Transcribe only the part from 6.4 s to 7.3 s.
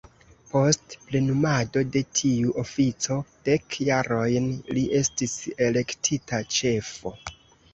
ĉefo.